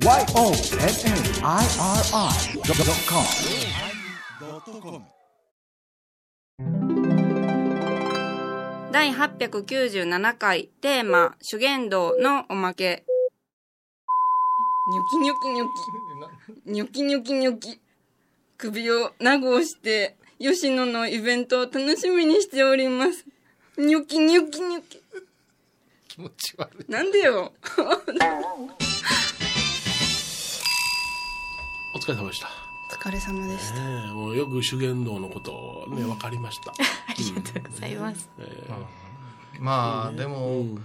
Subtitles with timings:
[0.00, 0.22] YONNIRI.com
[8.92, 13.02] 第897回テーマ「修験道」のおまけ。
[14.92, 16.70] ニョキニョキニョキ。
[16.70, 17.80] ニョキニョキニョキ。
[18.56, 23.26] 首をなごして吉野のイベントを楽しみにしております。
[23.76, 25.02] ニョキニョキニョキ。
[26.06, 26.90] 気持ち悪い。
[26.90, 27.52] なんでよ
[31.94, 32.48] お疲れ様でした。
[32.90, 33.74] お疲れ様でした。
[33.80, 36.72] ねえもうよく修験道のことをね、分かりました。
[36.72, 36.74] あ
[37.16, 38.28] りがとうございます。
[39.60, 40.82] まあでも、うん。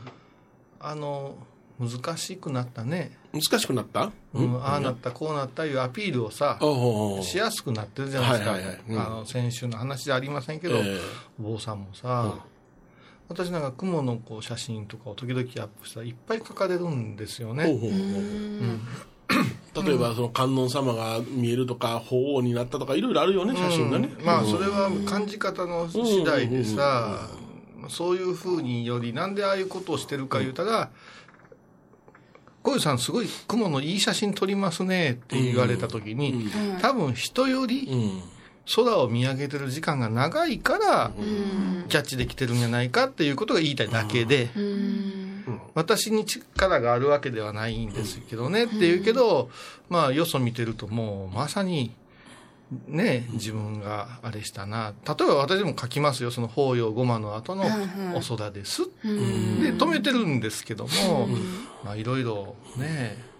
[0.79, 1.35] あの
[1.79, 4.11] 難しくなったね、難しくなった？
[4.33, 6.59] うんああなったこうなったいうアピールをさ、
[7.23, 8.81] しやすくなってるじゃないですか、はいはいはい。
[8.89, 8.99] うん。
[8.99, 10.99] あの先週の話じゃありませんけど、ええ。
[11.39, 12.39] お坊さんもさ、うん。
[13.29, 17.63] 私なんか雲のこう写真とかを時々アップしたらいっぱい書かれるんですよね。
[17.65, 17.99] ほうほうほう
[19.75, 24.25] 例えばその観音様が見えるとか鳳凰になったとかいろいろあるよね写真がね、うん。
[24.25, 27.29] まあそれは感じ方の次第でさ、
[27.89, 30.89] そういうふうによりなんでああいうことをしてるか言うたら
[32.61, 36.49] 小遊さんすごい雲のいい写真撮りますねって言われた時に、
[36.81, 38.21] 多分人よりうん。
[38.75, 41.11] 空を見上げてる時間が長いから、
[41.89, 44.49] キャッチできてるんじゃないかっていうことが言いたいだけで、
[45.75, 49.49] 私に力があるわけではないんですけどねっていうけど、
[49.89, 51.95] まあよそ見てるともうまさに
[52.87, 54.93] ね自分があれしたな。
[55.07, 57.65] 例えば私でも書きますよその法要ごまの後の
[58.15, 61.27] お空です、で止めてるんですけども、
[61.83, 63.33] まあいろいろね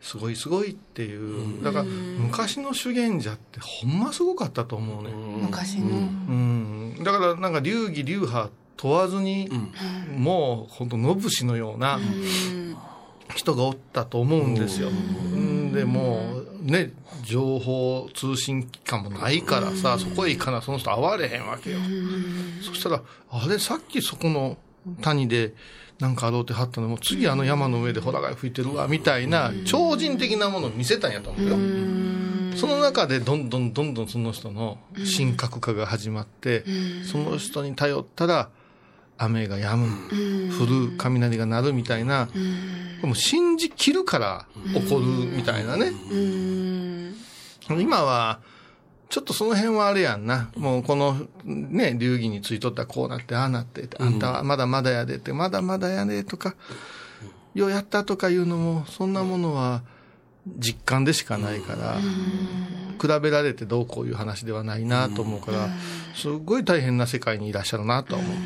[0.00, 1.62] すごいすごいっていう。
[1.64, 5.86] だから昔の修験者ってほんますごかったと思うね、昔の。
[5.86, 9.48] うん、だからなんか流儀流派問わずに、
[10.16, 11.98] もう本当野節のような
[13.34, 14.88] 人がおったと思うんですよ。
[14.88, 15.72] うん。
[15.72, 16.20] でも
[16.62, 16.92] うね
[17.24, 21.78] 情報通信機関もないからさ、そこへ行かなその人会われへんわけよ。
[22.62, 24.56] そしたらあれさっきそこの
[25.00, 25.54] 谷で
[25.98, 31.56] なんかあろうてはったのも次あの山の上でホラ貝吹いてるわみたいな超人的なものを見せたんやと思うよ。
[32.56, 34.78] その中でどんどんどんどんその人の
[35.16, 36.64] 神格化が始まって、
[37.04, 38.50] その人に頼ったら
[39.18, 39.88] 雨が止む、
[40.58, 42.28] 降る、雷が鳴るみたいな、
[43.00, 45.92] でも信じきるから起こるみたいなね。
[47.68, 48.40] 今は、
[49.08, 50.50] ちょっとその辺はあれやんな。
[50.56, 56.56] もうこのね、流儀についとったらこうなって、ああなって、あんたはまだまだやでって、まだまだやでとか、
[57.54, 59.82] ようやったとかいうのも、そんなものは
[60.58, 61.98] 実感でしかないから、
[63.00, 65.68] 比べられてどうこういう話ではないなと思うから、
[66.14, 68.36] すごい大変な世界にいらっしゃるなとは思う。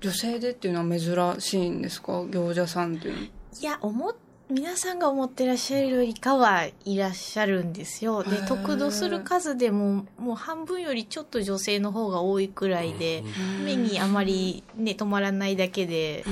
[0.00, 2.24] 女性でっていうのは珍しいんですか？
[2.30, 3.20] 行者さんっていうの。
[3.22, 3.30] い
[3.62, 4.14] や、思っ、
[4.50, 8.24] 皆さんが思ってらっしゃるよりかはいらっしゃるんですよ。
[8.24, 13.22] で、得度する数でも、もう半分よりちょっと女性の方が多いくらいで、
[13.64, 16.24] 目にあまりね、止まらないだけで、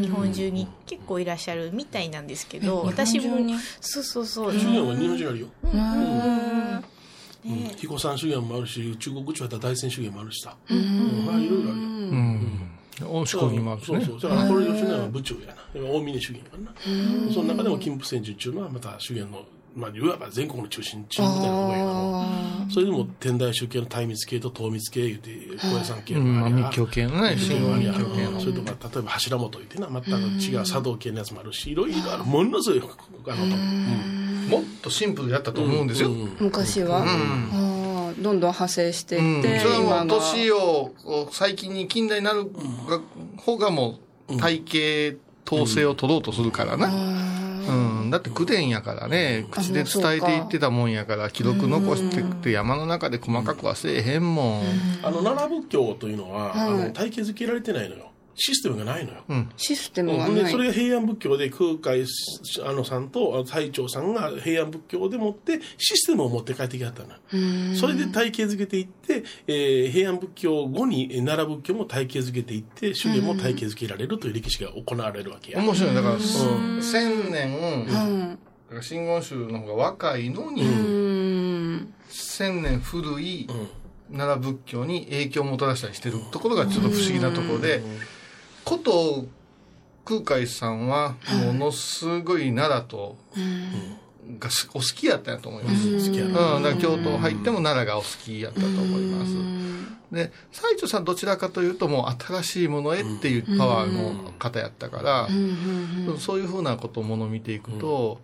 [0.00, 3.38] 日本中に結構いらっしゃるみたいなんですけど、私も
[3.80, 4.52] そうそうそう。
[4.52, 6.84] 修験は日本人あるよ、うん。
[7.44, 11.24] うん、彦山修験もあるし中国地方だったら大仙修験もあるしさ、うん。
[11.24, 11.86] まあいろいろあるよ。
[11.86, 12.71] うん。
[13.00, 14.04] 大志向にもあるしね。
[14.04, 14.30] そうそう。
[14.30, 15.80] だからこれ吉野は部長やな。
[15.80, 17.32] 大峰修験やからな。
[17.32, 19.42] その中でも金峰山寺っていうのはまた修験の、
[19.74, 28.40] まあ、いわば全国の中心地みたいなところやけど、それでも天台宗系の大密系と東密系いうて、高野山系のあれ密教系のね、神話密教系の。
[28.40, 30.10] それとか、例えば柱本言ってな、全く
[30.42, 32.24] 違う茶道系のやつもあるし、いろいろある。
[32.24, 32.90] ものすごい、
[33.28, 36.10] あの、うんもっとシンプルやったと思うんですよ。
[36.10, 36.36] うん。
[36.40, 37.06] 昔は、ああ
[38.22, 40.92] どんどん派生していって、それはもう年を
[41.30, 43.00] 最近に近代になるが
[43.36, 45.16] 方がもう体系
[45.46, 46.88] 統制を取ろうとするからな。
[47.62, 54.62] うん、だって口伝やからね、口で伝えていってたもんやから、記録残してって山の中で細かくはせえへんもん。
[55.02, 58.11] あの、奈良仏教というのは、あの、体系づけられてないのよ。
[58.34, 59.22] システムがないのよ。
[59.56, 60.34] システムがうん。
[60.34, 60.52] でない。
[60.52, 62.04] それが平安仏教で空海
[62.64, 67.76] あのさんとあ最澄さんが平安仏教でもってシステムを持って帰ってきはったのよ。
[67.76, 75.94] それで体系づけていって、えー平安仏教後にえー奈良仏教も体系づけていって修験も体系づけられるという歴史が行われるわけや、面白い。
[75.94, 76.18] だから、
[76.82, 77.94] 千年、だ
[78.70, 80.62] から真言宗の方が若いのに、
[82.08, 83.46] 千年古い
[84.10, 87.82] 奈良仏教に影響をもたらしたりしてるところがちょっと不思議なところで、
[88.64, 89.26] こと
[90.04, 91.14] 空海さんは
[91.46, 93.16] ものすごい奈良と
[94.38, 95.88] がすお好きやったんやと思います。
[95.88, 99.32] うん、だから京都入っても奈良がお好きやったと思います。
[100.12, 105.28] で、西条さんどちらかというともう新しいものへっていうパワーの方やったから、
[106.18, 108.20] そういうふうなことをものを見ていくと、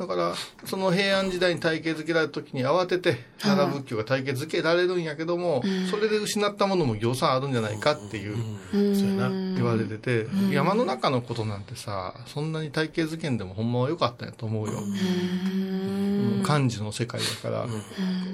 [0.00, 8.34] だから、その平安時代に体系づけられた時に慌てて奈良仏教が体系づけられるんやけども、それで失ったものも行さんあるんじゃないかっていう、
[8.72, 9.28] そうやな。
[9.28, 14.78] 言われてて、山の中のことなんてさ、そんなに体系づけんでもほんまは良かったんやと思うよ。
[14.78, 16.42] うん。
[16.46, 17.66] 漢字の世界だから、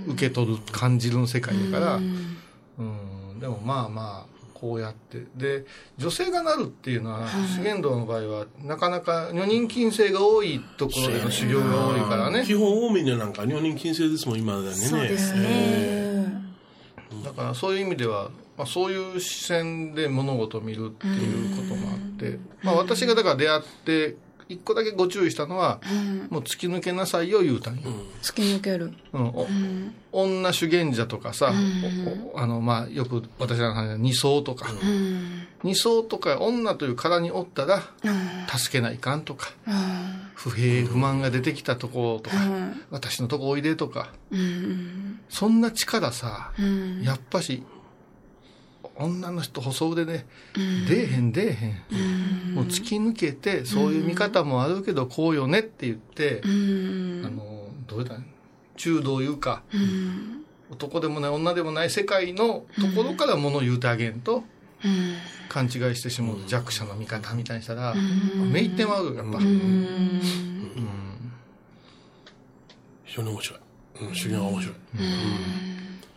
[0.07, 5.25] 受け取る、感じるの世界だから、うん、でもまあまあ、こうやって。
[5.37, 5.67] で、
[5.99, 12.55] 女性がなるっていうのは、修験道の場合は、なかなか女人禁制が多いところでの修行が多いからね基。
[12.55, 14.75] 本多めにはなんか女人禁制ですもん、今だね。
[14.75, 16.33] そうですね。
[17.25, 24.17] だからそういう意味では、まあ、そういう視線で物事を見るっていうこともあって、まあ、私がだから出会って
[24.49, 25.81] 一個だけご注意したのは、
[26.31, 27.83] もう突き抜けなさいよ言うたんよ、
[28.23, 28.93] 突き抜ける。
[29.13, 29.27] うん。
[30.13, 31.53] お女修験者とかさ、
[32.35, 34.67] あのまあ、よく私らの話で二層とか、
[35.63, 37.83] 二層とか女という殻におったら
[38.49, 39.53] 助けないかんとか、
[40.35, 42.37] 不平不満が出てきたとことか、
[42.91, 44.13] 私のとこおいでとか、
[45.29, 46.53] そんな力さ、
[47.03, 47.63] やっぱし
[48.99, 50.25] 女の人細腕で、
[50.89, 51.67] 出えへん出えへ
[51.97, 58.17] ん、もう突き抜けてそういう見方もあるけどこうよねって言って、あのどうだ
[58.77, 59.63] 中道いうか、
[60.71, 64.45] 男でもない女でもない世界のところから物を言うてあげんと、
[65.49, 69.39] 勘違いしてしまう弱者の味方みたいにしたら、めいってまうよやっぱ、
[73.05, 73.61] 非常に面白い。
[74.03, 74.75] うん、修行は面白い。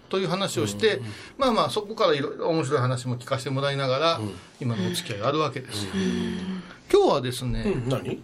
[0.10, 1.02] という話をして、
[1.38, 4.22] まあまあそこからいろいろ面白い話も聞かせてもらいながら、
[4.60, 5.86] 今のお付き合いがあるわけです。
[5.86, 5.92] よ、
[6.92, 8.22] 今日はですね、うん、何？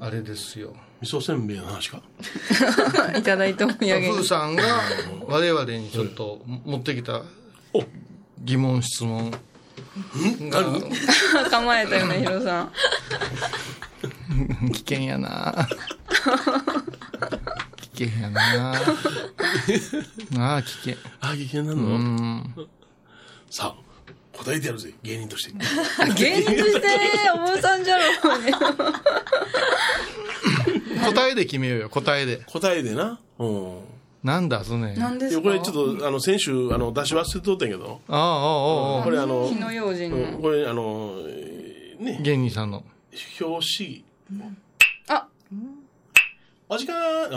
[0.00, 0.74] あれですよ。
[1.00, 2.02] 味噌せんべいの話か？
[3.16, 4.62] いただいたお土産ふうさんが
[5.26, 7.22] 我々にちょっと持ってきた
[7.72, 7.84] お。
[8.42, 9.38] 疑問質問が
[11.50, 12.72] 構えたよねヒロさん。
[14.72, 15.68] 危険やな
[18.06, 18.72] 危険やなな。
[20.56, 22.54] あ危険あ、危険なの、うん。
[23.50, 25.52] さあ、答えてやるぜ、芸人として。
[26.16, 26.86] 芸人として
[27.34, 28.52] お坊さんじゃろうね
[31.04, 32.38] 答えで決めようよ答えで。
[32.46, 33.18] 答えでな。
[33.38, 33.78] うん。
[34.22, 34.94] なんだそれ。
[34.94, 35.42] 何ですか？
[35.42, 42.84] これちょっと、あの、先週、あの、出し忘れてとったんやけど、ああああああこれあの、火の用心うんのこれあの、えーね、芸人さんの。
[43.40, 44.04] 表紙、
[44.40, 44.44] あ
[46.70, 47.28] お時間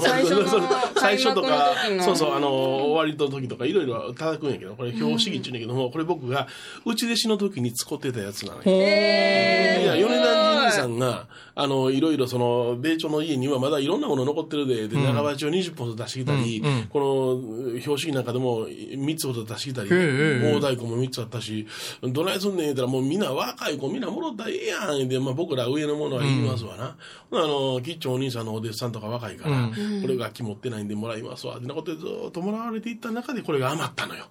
[0.00, 0.48] 最初
[0.96, 6.46] 最初とかそうそうあの終わりの時とかいろいろ叩くんやけどこれ表紙着って言うんやけども、これ僕が
[6.84, 8.62] 内弟子の時に使ってたやつなのよ。
[8.64, 17.42] いや、米田じいさんが、あの、いろいろその、米朝の家にはまだいろんなもの残ってるで、で、長鉢を20本出してきたり、こ
[17.74, 21.66] の、標識なんかでも3つほど出してきたり、え大太鼓も3つあったし、
[22.02, 25.08] どないすんねん言ったら、もうみんな若い子みんなもろったらええやん。
[25.08, 26.96] で、まあ僕ら上のものは言いますわな。
[27.32, 29.68] あの、キッチンお兄さんのお弟子さんとか若いから、
[30.02, 31.56] これ楽器持ってないんでもらいますわ。
[31.56, 34.26] ってなことでずっともらわれていった中でこれが余ったのよ。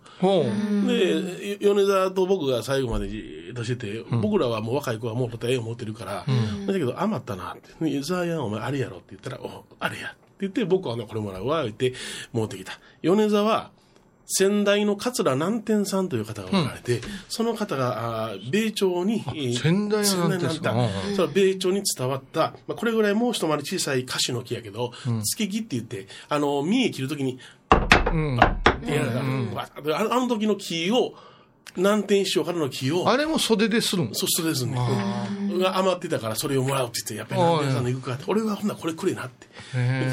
[0.88, 6.26] で、米沢と僕が最後までじっとしてて、僕らはもう若い子はもう答えを持ってるから、
[6.68, 7.90] だけど余ったなって。
[7.90, 10.08] 湯沢やんお前あれやろって言ったら、おあれや。
[10.08, 11.94] って言って、僕はね、これもらうわ、言って
[12.32, 12.80] 持ってきた。
[13.02, 13.72] 米沢は、
[14.32, 20.52] 先代の桂南天さんという方がおられて、その方が、あー米朝に、えー先代の南天さん。
[20.54, 27.40] 先代の南天それは米朝に伝わった、まあ、これぐらいもう一回り小さい菓子の木やけど、月木って言って、あの、見え切るときに、
[28.14, 28.40] うん。
[28.40, 28.40] っ
[28.86, 31.16] てやられたわあのあの時の木を、
[31.76, 34.10] 南天師匠からの木を、あれも袖でするん。
[34.14, 34.78] そしてですね、
[35.60, 39.48] が余ってたからそれをもらうって言って、やっぱり南天さんの行くかって、俺はほんならこれくれなって。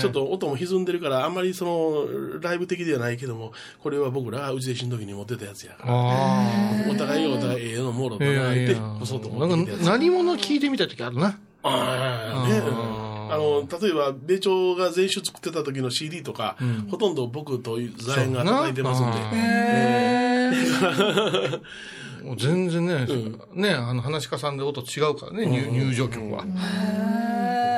[0.00, 5.92] ちょっと音も歪んでるから、あんまりその、ライブ的ではないけども、これは僕らがうち弟子の時に持ってたやつやから。
[5.92, 9.84] あお互いがお互いええのもろあとなって、こそっと持なんってきたやつ。
[9.84, 11.38] か何者聞いてみた時あるな。
[11.62, 12.58] ああ、ね。
[12.58, 16.56] うんあの、例えば、米朝が全集作ってた時の CD とか、
[16.90, 20.25] ほとんど僕とザエンが叩いてますんで。
[22.24, 23.06] もう全然ね、
[23.54, 26.44] ね、あの、話し家さんで音違うからね、入入場曲は。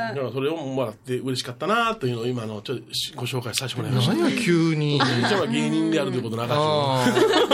[0.09, 2.85] だからそれをもらって嬉しかったなというのを今のちょっと
[3.15, 4.15] ご紹介させてもらいました。
[4.15, 4.97] 何や、急に。
[4.97, 5.03] 一
[5.35, 7.49] 応は芸人であるということなかった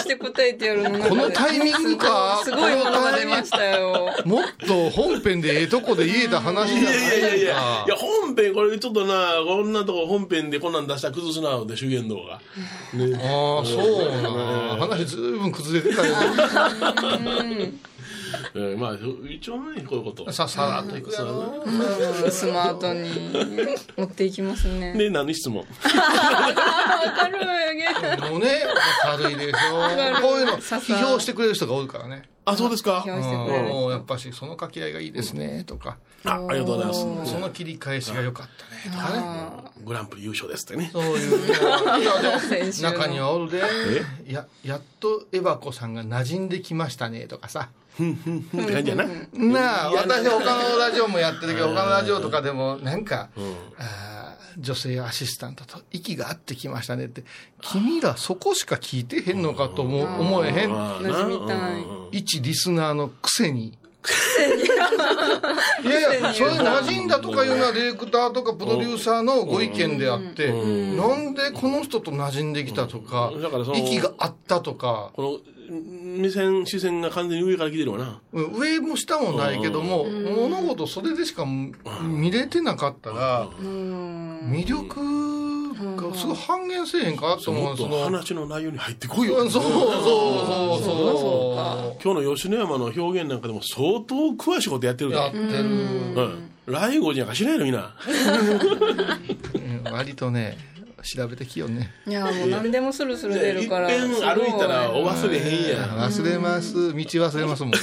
[0.00, 8.00] して答えてやるのこのタイミングかすごいものが出ましたよあもっと本編でええとこで言えた話じゃないいやいやいやいや、いやか。
[8.00, 12.40] 本編、これちょっとな、こんなとこ本編でこんなん出したら崩すな、で、修験道が。
[12.94, 14.30] ね、ああ、そうな。
[15.04, 16.14] ずいぶん崩れてたよ。
[18.60, 18.94] えーまあ
[19.30, 20.32] 一応ねこういうこと。
[20.32, 21.12] ささらっといく。
[21.12, 21.68] やろう
[22.28, 23.08] んスマートに
[23.96, 24.94] 持っていきますね。
[24.98, 25.58] で何の質問？
[25.60, 25.64] わ
[27.16, 27.38] かる。
[28.30, 28.62] もうね
[29.02, 30.20] 軽いでしょ。
[30.20, 32.28] こういうの批評してくれる人が多いからね。
[32.44, 33.04] あそうですか？
[33.06, 35.98] もうやっぱしその掛け合いがいいですねとか。
[36.24, 36.94] あありがとうございま
[37.26, 37.30] す。
[37.32, 39.84] その切り返しが良かったねとかね。
[39.84, 40.90] グランプリ優勝ですってね。
[40.92, 41.46] そういう。
[41.46, 41.50] い
[42.04, 42.90] やでも先週の。
[42.90, 43.62] 中にはおるで。
[44.26, 53.30] ややっとエバコさんが馴染んできましたねとかさって感じやななあ私他のラジオもやってるけど他のラジオとかでもなんか、
[53.78, 57.24] あー女性アシスタントと息が合ってきましたねって。
[57.60, 60.72] 君らそこしか聞いてへんのかとも思えへん。
[62.10, 63.78] 一リスナーのくせに。
[65.84, 75.38] いやいや、それ馴染んだとかいうのはディレクターとかプロデューサーのご意見であって、なんでこの人と馴染んできたとかだからそ、の息が合ったとか、この
[75.70, 78.20] 目線視線が完全に上から来てるわな。
[78.32, 81.44] 上も下もないけども、物事それでしか
[82.02, 87.64] 見れてなかったら、魅力がすごい半減せえへんかと思う。
[87.64, 88.04] もっとその。
[88.04, 89.36] 話の内容に入ってこいよ。
[89.36, 89.84] うんそうそうそ
[90.80, 95.44] うそ今日の吉野山の表現なんかでも相当詳しいことやってるやってる。
[95.44, 95.50] う
[96.22, 96.50] ん。
[96.66, 97.94] 来号じゃんか知らんやろみんな。
[99.86, 99.92] うん。
[99.92, 100.58] 割とね、
[101.16, 101.90] 調べてきよね。
[102.06, 103.90] いやもう何でもスルスル出るから。
[103.90, 106.74] いっぺん歩いたらお忘れへんやん忘れます。
[106.74, 107.72] 道忘れますもん。
[107.72, 107.78] 道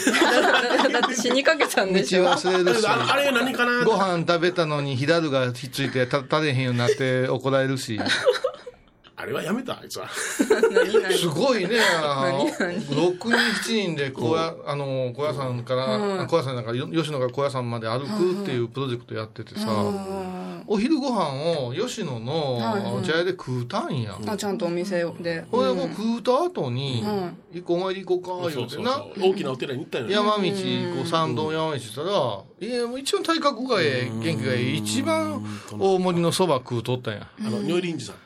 [0.92, 2.26] だって死にかけたんでしょ。
[2.26, 2.88] 忘れるし。
[2.88, 3.84] ああれ何かな？
[3.84, 8.00] ご飯食べたのにヒダルがひっついてた食べへんようになって怒られるし。
[9.18, 10.46] あれはやめたあいつはす
[11.30, 11.80] ごいね。
[12.02, 19.68] 何6人、7人で小屋、あの、小屋さんから、小屋さんなんか、よ吉野から小屋さんまで歩くっていうプロジェクトやっててさ、
[20.68, 24.18] お昼ご飯を吉野の茶屋で食うたんや。
[24.28, 25.46] あちゃんとお店で。
[25.52, 27.04] ほいでもう食うた後に、
[27.54, 29.06] 一個お参り行こうか、言うてな。
[29.20, 30.48] 大きなお寺に行ったんや山道、こ
[31.04, 32.10] う参道山道したら、
[32.60, 35.46] いや、もう一番体格がええ、元気がええ、一番
[35.78, 37.28] 大盛りのそば食うとったんや。
[37.40, 38.25] あの如意輪寺さんあ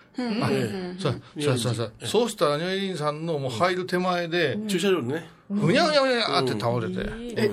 [1.00, 1.94] そうそうそうそう。
[2.04, 7.10] そうしたら、如意輪さんのもう入る手前で、駐車場にねうにゃうにゃうにゃって倒れて？
[7.36, 7.50] え、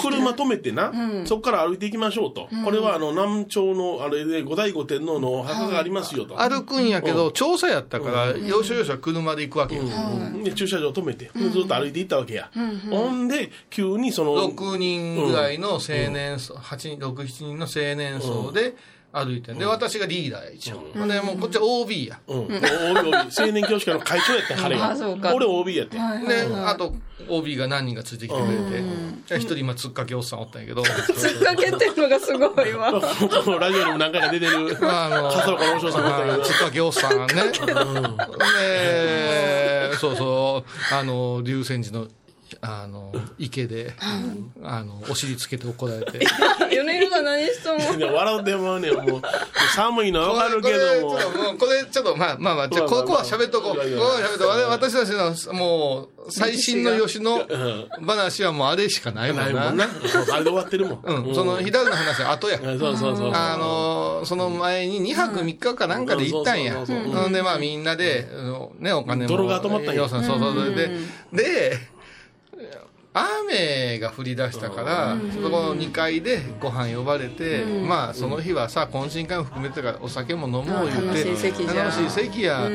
[0.00, 0.92] 車止めてな、
[1.24, 9.82] そこから歩いていきましょうと、これはあの南朝のあれで後醍醐天皇のお墓がありますよと、歩くんやけど、調査やったから、要所要所は車で行くわけよ。
[10.42, 12.50] で駐車場止めて、ずっと歩いていったわけや、
[12.90, 18.74] ほんで急にその6人ぐらいの青年層、8人、6、7人の青年層で
[19.12, 19.52] 歩いて。
[19.52, 19.58] ん。
[19.58, 21.06] で、私がリーダーや、一応。
[21.06, 22.18] で、もうこっちは OB や。
[22.26, 22.52] うん、OB
[23.38, 24.90] 青年教師会の会長やったん彼が。
[24.90, 25.34] あそうか。
[25.34, 26.94] 俺 OB やって、はいはいで、あと、
[27.28, 28.56] OB が何人かついてきてくれ
[29.36, 32.90] て、一人今、つっかけおっさんおったんやけど、つっかけてるのがすごいわ。
[33.60, 37.26] ラジオにも何回か出てるあの笠岡さんつっかけおっさんね。
[38.60, 42.08] で、そうそう、あの、竜泉寺の、
[42.60, 43.94] あの、池で、
[44.62, 46.20] あの、お尻つけて怒られて。
[46.70, 47.98] 米広さん何しとんの？
[47.98, 49.22] いや笑ってまうねんもう。
[49.74, 51.10] 寒いのはわかるけども。
[51.12, 53.76] これちょっともうこれちょっとまあまあまあ、じゃあここは喋っとこう。
[53.76, 54.70] ここは喋っとこう。
[54.70, 57.46] 私たちのもう、最新の吉野
[58.06, 59.52] 話はもうあれしかないもんな。
[59.52, 59.84] ないもんな。
[59.84, 62.58] あれで終わってるもん、うん、その、左の話は後や。
[62.58, 63.32] そうそうそうそう。
[63.34, 66.74] あの、その前に2泊3日かなんかで行ったんや。
[66.74, 67.32] ほん。
[67.32, 69.28] で、まあみんなで、あのね、お金も。
[69.28, 70.08] 泥が止まったんや。
[70.08, 70.74] そうそうそう。
[70.74, 70.90] で、
[71.32, 71.78] で、
[73.14, 81.76] 雨が降り出したから、そこの2階でご飯呼ばれて、まあその日はさ、懇親会も含めてからお酒も飲もう言って、楽しい席じゃん。
[81.76, 82.68] 楽しい席や。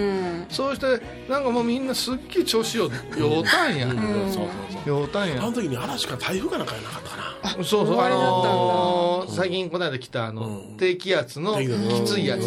[0.49, 3.87] そうして、なんかもうみんなすっげえ調子よ、酔うたんや。
[3.87, 4.03] そうそう
[4.33, 4.47] そう。
[4.85, 5.41] 酔うたんや。
[5.41, 5.45] あ。
[5.47, 8.47] の時に嵐か台風かなんかやなかったかなそうそう、ああれだったんだ。
[8.49, 12.43] のー最近この間来たあの、低気圧のきついやつ。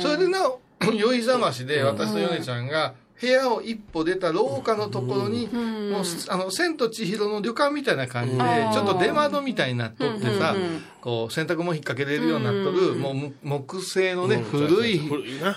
[0.00, 0.60] それでなお、
[0.94, 8.38] 酔いざましで、私とヨネちゃんが、部屋を一歩出た廊下のところに、もう、あの、千と千尋の旅館みたいな感じで、
[8.72, 10.54] ちょっと出窓みたいになっとってさ、
[11.00, 14.98] こう、洗濯物引っ掛けれるようになっとる、もうむ木製のね、古い、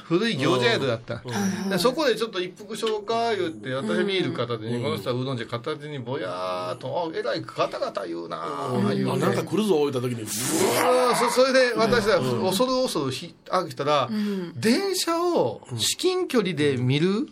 [0.05, 1.21] 古い行者宿だった。
[1.69, 9.25] でそこでちょっと一服しようか、言って、私ビール片手に、この人はうどんじゃ片手にぼやーっと、あ、えらいガタガタ言うなー、言うて。
[9.25, 10.25] あなんか来るぞ置いた時に。
[10.25, 12.19] そそれで私は
[12.49, 14.09] 恐る恐るひあ来たら、
[14.55, 17.27] 電車を至近距離で見る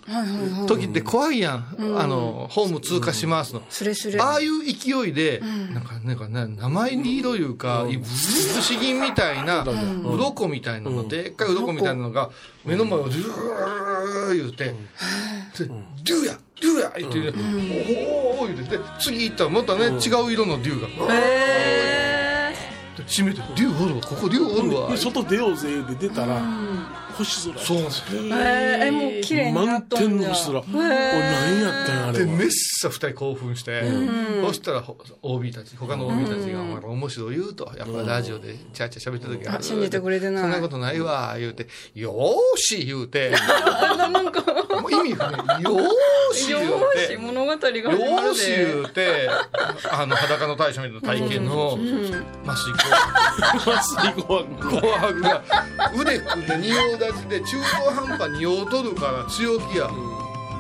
[0.68, 3.62] 時って怖いやん、あのホーム通過しますの。
[4.20, 5.42] ああいう勢いで、
[5.74, 12.30] なんか、なんかね、名前に色いうか、不思議みたいな、鱗みたいなの、でっかい鱗みたいなのが、
[12.66, 14.74] 目の前をジュー言うて、で
[16.04, 17.20] 竜や竜や言って、
[18.08, 20.88] おお言うて、で次行ったらまたね、違う色の竜が。
[21.14, 21.71] へで
[22.98, 24.30] 閉めて「竜おるわここ。
[24.30, 26.42] 竜おるわで」外出ようぜで出たら
[27.18, 30.60] 星空そうなんですよえー、えもう綺麗になっ満とんじゃ天の星空。
[30.60, 33.84] お何やったんやあれはでめっさ二人興奮して、
[34.42, 40.44] そしたらほ OB たち他の OB たちが「お前面白い言うとやっぱラジオでチャーチャー喋ってる時あるあ信じてくれてない。
[40.44, 43.34] そんなことないわ」言うて「よーし」言うて。
[44.82, 45.38] もう意味不明
[45.78, 49.30] 「よーし」言うよーして物語が始まよるーしで言うて、
[49.92, 52.12] あの裸の大将みたいな体験の麻酔
[52.48, 52.81] 麻酔怖く
[54.60, 55.42] 紅白が
[55.96, 59.90] 腕組んで仁王立ちで中途半端に仁王取るから強気や。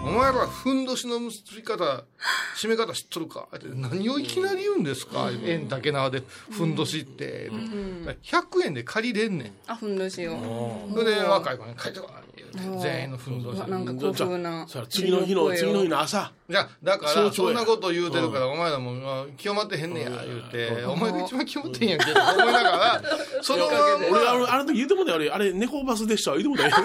[0.04, 2.04] お前らふんどしの結び方
[2.58, 3.48] 締め方知っとるか？
[3.56, 7.50] って何をいきなり言うんですか、円竹縄でふんどしって、
[8.24, 9.52] 100円で借りれんねん。
[9.68, 10.90] あふんどしを。
[10.94, 12.52] それで若い子に書いてこい言う。
[12.52, 16.32] て全員のふんどしなんか古風なさあ次の日の次の日の朝。
[16.50, 22.06] じゃあだからそんなこと言うてるから、お前らもまあ清まってへんねや言うて、お前が一番清まってへんやんけ。
[22.06, 23.02] と思いながら
[23.42, 23.76] その俺
[24.28, 25.30] あまのあの時言うてもだよあれ。
[25.30, 26.32] あれ猫バスでした。
[26.32, 26.76] 言うてもだよ。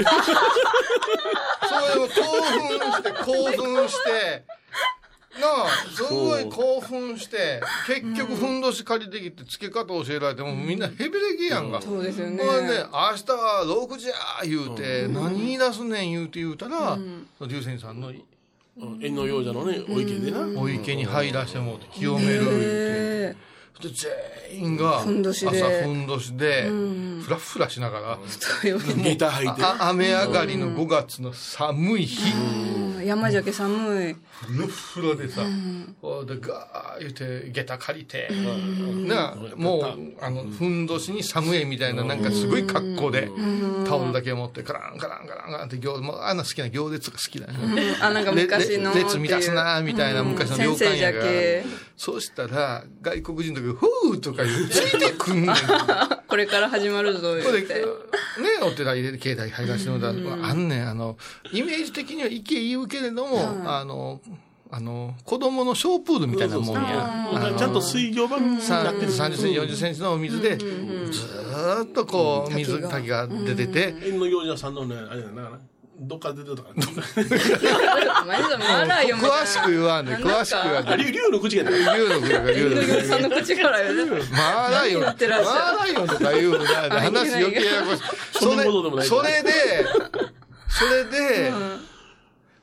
[1.66, 4.44] それを興奮して興奮して
[5.40, 12.42] なあすごい興奮して結局ふんどし借りてきて付け方教えられてもみんなヘベレゲやんか、そうですよね。
[12.42, 16.98] ほんで「明日は6時や」言うて、何言い出すねん言うて言うたら、
[17.46, 20.40] 流星さんのうん縁の養者のねお池でな。
[20.58, 23.56] お池に入らしてもうて清める言うて。
[23.78, 25.30] 全員が朝ふんど
[26.18, 29.62] しでフラフラしながら、ーギター履いて。
[29.62, 32.65] あ雨上がりの5月の寒い日、うん
[33.06, 34.16] 山じゃけ寒い。
[34.36, 35.42] ふらふらでさ、
[36.02, 38.28] ほうでガー言って下駄借りて、
[39.06, 43.30] なもうあのふんどしに寒いみたいななんかすごい格好で、
[43.86, 51.64] タオルだけ持ってカランカランカランカランって行もうあんな好きな行列が好きだよね、あなんか昔の列乱すなみたいな昔の領先生じゃ館やから、け
[51.96, 55.56] そうしたら外国人とか「ふう」とか言うついてくんねん。
[56.28, 57.84] これから始まるぞ言って。
[58.62, 60.88] お寺入れて境内入らしてもあんねん。
[60.88, 61.16] あの
[61.52, 64.20] イメージ的には池言うけれども、あの
[64.70, 67.54] あの子供のショープールみたいなもんや。
[67.56, 69.12] ちゃんと水行場になってる。
[69.12, 73.94] 30センチ40センチのお水でずーっとこう水滝が出てて。
[74.04, 75.58] 縁の養者さんのねあれだな
[75.98, 76.86] どっから出てたか詳
[79.46, 80.90] しく言わんで詳しく言わんで。
[80.90, 88.02] な竜竜の口がね竜の口が竜の口さんの口から言うねマーライオン、マーライオンとか言うのが、話余計ややこしい。
[88.32, 89.50] そ そんなことでもなれ、いそれで、
[90.68, 91.52] それで、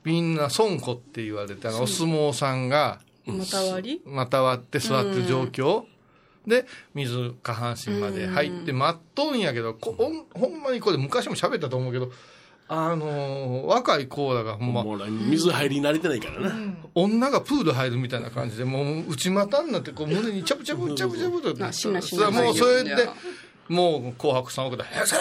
[0.04, 4.12] みんな孫子って言われたお相撲さんが、また割り？
[4.12, 5.84] また割って座ってる状況、
[6.46, 12.12] で、水下半身まで入って待っとんやけど、こほんほんまにこれ昔も喋ったと思うけど、
[12.68, 16.54] あのー若い子らがほんま、もうね水入り慣れてないからな。
[16.94, 21.56] 女がプール入るみたいな感じで、もう内股になって、こう胸にチャプチャプチャプチャプと
[22.30, 23.14] もうそれでじゃあ、
[23.68, 25.18] もう紅白さん奥で、へせー!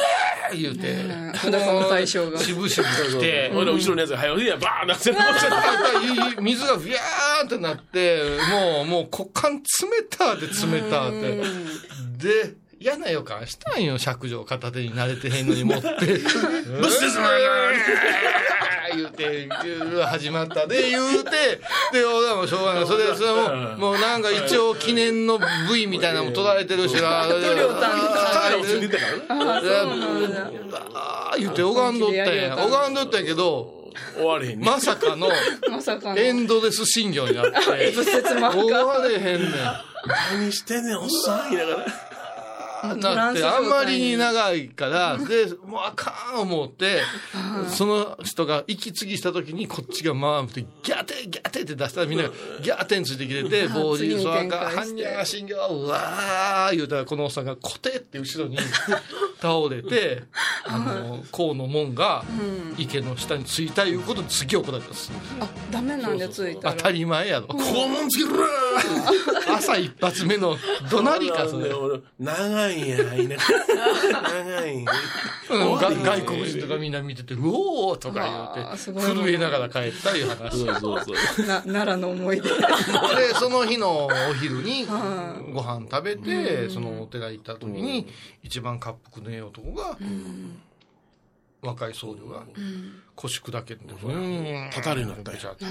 [0.61, 0.95] 言うて、
[1.37, 2.37] 裸の大将が。
[2.37, 5.15] しぶしぶ来て、俺ら後ろのやつが早いやバーンなってる
[6.41, 8.19] 水がフィヤーってなって、
[8.51, 9.61] もう、もう股間冷
[10.09, 11.41] たって冷たって。
[12.17, 15.87] で、嫌な予感したんよ、尺状片手に慣れてへんのに持って。
[15.87, 17.17] ブスです
[18.95, 19.49] 言うて、
[20.05, 21.31] 始まったで、言うて、
[21.91, 22.87] で、俺はもうしょうがない。
[22.87, 27.25] それ、それはもう、もうなんか一応記念の部位みたいなのも取られてるしな。
[27.27, 29.93] 塗料担肩がついてたからな
[30.93, 32.55] ああ、言って拝んどったんや。
[32.55, 33.83] 拝んどったんやけど、
[34.15, 35.29] 終われへんねまさかの
[35.69, 36.19] まさかの。
[36.19, 39.51] エンドレス診療になって、終われへんねん。
[40.39, 41.51] 何してんねんおっさん。
[41.51, 42.12] 言いながら
[42.87, 47.01] なって、あんまりに長いから、で、もうあかん思って、
[47.67, 55.03] その人が息継ぎした時にこっちが回って、ギャテギャテって出したらみんながギャテンついてきてて、ボーディーソアが、次に 展開して。
[55.03, 58.57] 般若が信号うわー言うたらこのおっさんがコテって後ろに
[59.41, 60.23] 倒れて、
[60.65, 62.23] あの、河の門が
[62.77, 65.11] 池の下についたいうことで次起こられたんです。
[65.39, 66.75] あダメなんでついたら。
[66.75, 67.47] 当たり前やろ。
[67.47, 68.29] 肛門つける
[69.53, 70.57] 朝一発目の
[70.89, 71.73] 怒鳴りか、それ。
[71.73, 73.37] 俺長いんや言いな。
[73.37, 74.77] 長い。
[74.77, 74.91] んや
[75.51, 80.65] うんが外国人とかみんな見てて、うおーとか言うて、震えながら帰ったいう話。
[80.65, 82.49] そうそうそうな奈良の思い出。
[82.49, 82.55] で、
[83.35, 84.85] その日のお昼に
[85.53, 88.07] ご飯食べて、そのお寺行った時に、
[88.41, 89.97] 一番滑腹のええ男が、
[91.63, 92.43] 若い僧侶が
[93.15, 94.69] 腰砕けて、うん。
[94.69, 95.65] 立たれるようになったんやちゃって。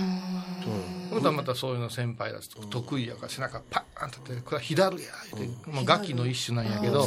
[1.11, 1.21] ほん。
[1.21, 7.05] とはまたそういうの先輩だと得意やから背中パーンとって、これは左や言って、まあ楽器の一種なんやけど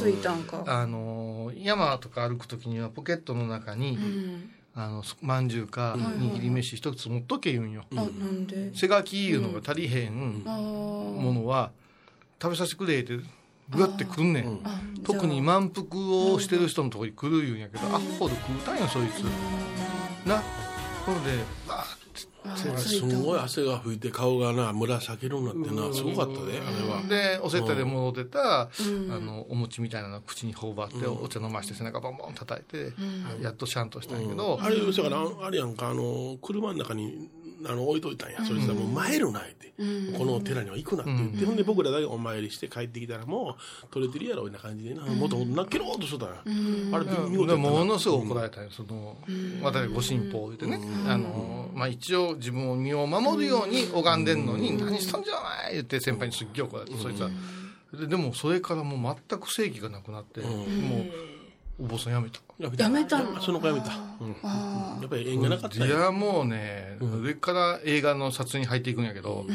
[0.68, 3.98] あのー山とか歩く時にはポケットの中に、
[4.76, 7.86] あのまんじゅうか握り飯一つ持っとけ言うんよ。
[8.76, 11.72] 背書きいうのが足りへんものは
[12.42, 13.20] 食べさせてくれって
[13.70, 14.60] ぐわってくんねん、
[15.04, 15.88] 特に満腹
[16.34, 19.22] をしてる人のとこに来る言うんやけど、アホで食うたんよそいつ、
[20.28, 20.44] な。
[21.06, 21.32] ほんで
[21.68, 22.06] バーッ
[22.78, 27.02] すごい汗が吹いて顔がな紫色になってなすごかったであれは。
[27.10, 28.70] でおせっかいで戻ってた、あ
[29.20, 32.94] のお餅みたいなの口に頬張って、お茶飲まして背中ボンボン叩いて、
[33.42, 37.30] やっとシャンとしたんやけど、あれだからあれやんかあの車の中に
[37.68, 38.44] あの置いといたんや。
[38.46, 39.74] それじゃもう参るなって、
[40.18, 47.70] この寺には行くなって言って、ほんで僕らだけお参りして帰ってきたらもう取れてるやろみたいな感じでな、もっと泣けろうとしとったんや、あれ見事でやったな。
[47.70, 49.18] ものすごい怒られたんよその
[49.64, 57.30] 私ご神宝言ってね、あのまあ、一応自分を身を守るように拝んでんのに、何しとんじゃない言って先輩にすっげえ怒られて、そいつは。
[57.94, 61.06] ででもそれからもう全く正義がなくなって、もう
[61.78, 62.40] お坊さんやめた。
[62.58, 63.42] ややめたの？
[63.42, 63.88] その子やめた、
[64.22, 64.30] うん。
[64.30, 64.36] や
[65.06, 65.86] っぱり縁がなかった。
[65.86, 69.46] いやもうね、上から映画の撮影に入っていくんやけど、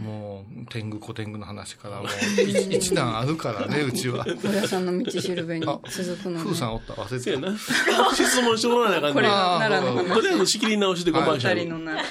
[0.00, 2.06] もう天狗古天狗の話からもう
[2.42, 4.24] 一一段あるからねうちは。
[4.24, 5.82] 小屋さんの道しるべに続
[6.22, 8.14] くのさんおった忘れてた。
[8.14, 12.02] 質問してもらわなあかんこれねは奈良のとりあえず仕切り直しで5番し二人のな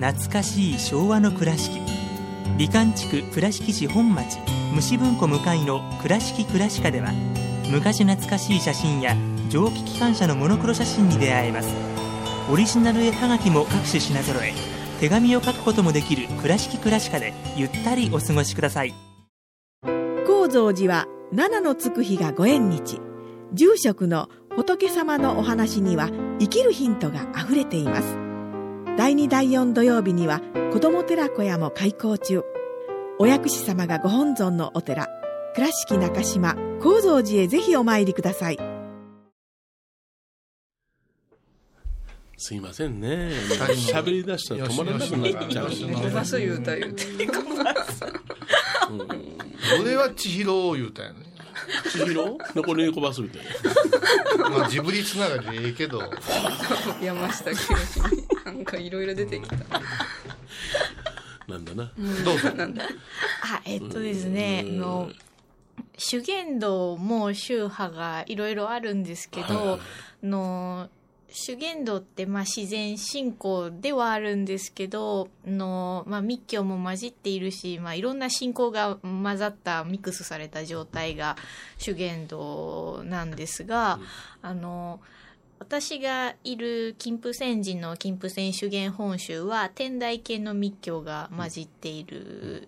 [0.00, 1.89] 懐かしい昭和の倉敷
[2.60, 4.38] 美観地区倉敷市本町
[4.74, 7.10] 虫文庫向かいの「倉敷倉歯科」では
[7.70, 9.16] 昔懐かしい写真や
[9.48, 11.70] 蒸気機関車のモノクロ写真に出会えます。
[12.52, 14.52] オリジナル絵はがきも各種品揃え
[15.00, 18.92] 手紙を書くこともできる「倉敷倉歯科」でゆったりお過ごしください。
[20.26, 23.00] 高蔵寺は七のつく日がご縁日。
[23.54, 28.29] 住職の仏様のお話には生きるヒントがあふれています。
[28.96, 30.40] 第2第4土曜日には
[30.72, 32.42] 子ども寺小屋も開校中。
[33.18, 35.08] お薬師様がご本尊のお寺
[35.54, 38.58] 倉敷中島・高蔵寺へぜひお参りください。
[42.36, 43.30] すいませんね。
[43.92, 47.04] 喋り出したら止まらなくなっちゃうよしよし飛ばす言うた言うて。
[49.80, 51.18] 俺は千尋を言うたんやね。
[51.92, 52.38] 千尋？
[52.54, 53.42] 残り猫バスみたい
[54.42, 54.50] な。
[54.50, 56.00] まあジブリつながりでええけど。
[57.02, 57.74] 山下清。
[58.16, 59.56] になんかいろいろ出てきた。
[61.48, 61.92] なんだな、
[62.24, 62.48] どうぞ。
[63.42, 65.10] あえっとですね、あの
[65.98, 69.78] 修験道も宗派がいろいろあるんですけど、はいはい。
[69.78, 70.88] あの
[71.32, 81.36] 修験道ってまあ自然信仰ではあるんですけどあの、まあ、密教も混じっているし、まあ、いろんな信仰が混ざったミックスされた状態が
[81.78, 84.00] 修験道なんですが、
[84.42, 85.00] あの
[85.60, 92.66] 私がいる金峰山寺の金峰山修験本宗は天台系の密教が混じっている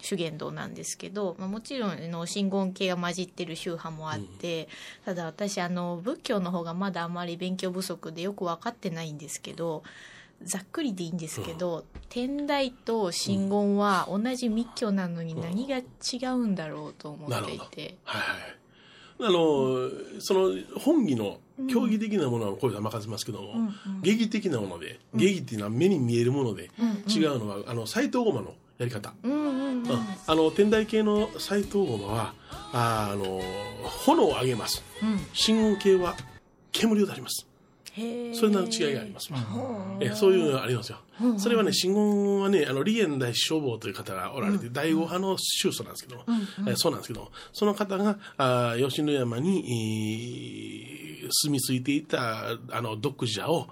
[0.00, 4.68] 修験道なんですけど、まあ、もちろんあの真言系が混じってる宗派もあって、
[5.06, 9.82] ただ私あの仏教の方がまだあまり勉強不足でよく分かってないんですけど
[10.42, 17.96] ざっくりでいいんですけど、天台と真言は同じ密教なのに何が違うんだろうと思っていて。
[18.04, 18.63] はいはい
[19.26, 23.70] あのその本義の競技的なものはこういうのは任せますけども、
[24.02, 26.70] 芸技的なもので芸技っていうのは目に見えるもので、
[27.08, 29.82] 違うのはあの斎藤駒のやり方、うんうんうん。
[29.82, 29.98] うん。
[30.26, 32.34] あの天台系の斎藤駒は
[32.72, 33.40] ああの
[34.06, 34.82] 炎を上げます。
[35.32, 36.16] 真言系は
[36.72, 37.46] 煙を出します
[38.34, 39.30] それの違いがあります、
[40.00, 40.98] えそういうのがありますよ、
[41.38, 46.24] それはね真言はねあの利円大師消防という方がおられて、第五派の宗祖なんですけども、
[46.68, 50.93] えそうなんですけどその方があー吉野山に、えー
[51.30, 53.66] 住み着いていたあの毒蛇を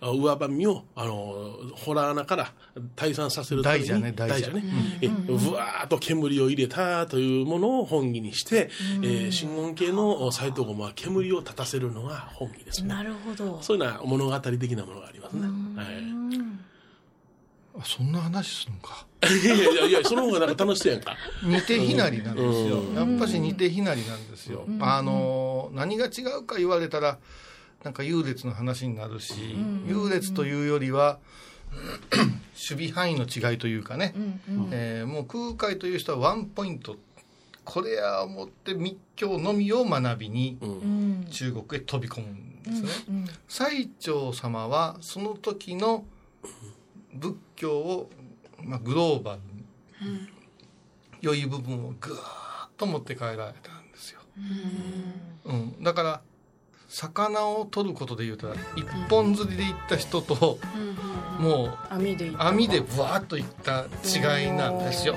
[0.00, 2.52] あ上ばみをあのホラー穴から
[2.96, 4.62] 退散させるために大蛇ね大蛇大ね、
[5.02, 8.70] えぶわーっと煙を入れたというものを本義にして、
[9.02, 12.88] えー真言系の斎藤駒は煙を立たせるのが本義ですね。
[12.88, 13.60] なるほど。
[13.62, 15.46] そういうような物語的なものがありますね。
[15.76, 16.18] はい
[17.80, 19.06] あそんな話するのか。
[19.22, 21.16] いやいやいやその方がなんか楽しそうやんか。
[21.42, 27.18] 似て非なりなんですよ、やっぱし似て非なりなんですよ、あの何が違うか言われたら
[27.84, 29.34] なんか優劣の話になるし、
[29.86, 31.18] 優劣というよりは
[32.70, 34.14] 守備範囲の違いというかね、
[34.70, 36.96] えーもう空海という人はワンポイント。
[37.64, 41.26] これや思って密教のみを学びにうん。
[41.30, 46.04] 中国へ飛び込むんですね、最澄様はその時の
[47.12, 48.10] 仏教を、
[48.62, 49.36] まあ、グローバ
[50.00, 50.28] ルに、
[51.20, 54.20] 良い部分をぐーっと持って帰られたんですよ、
[55.44, 55.82] うん。
[55.82, 56.20] だから
[56.88, 60.58] 魚を取ることで言うたら一本釣りで行った人と
[61.38, 65.16] もう網で網でブワーッといった違いなんですよ。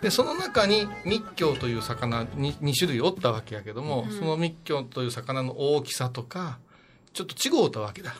[0.00, 6.58] でその中に密教という魚に 2, 種類おったわけやけども、その密教という魚の大きさとか
[7.12, 8.14] ちょっと違うたわけだ。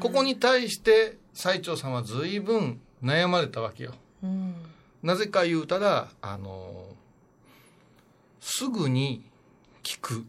[0.00, 3.92] ここに対して最澄さんは随分悩まれたわけよ。
[4.22, 4.54] うん
[5.02, 6.86] なぜか言うたら、あの、
[8.40, 9.22] すぐに
[9.84, 10.24] 効く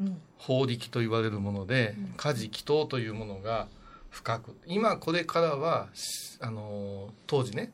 [0.00, 3.68] うん法力と言われるもので、家事祈祷というものが
[4.10, 7.72] 深く、今これからは、しあの、当時ね、